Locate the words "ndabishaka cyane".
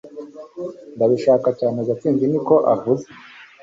0.95-1.79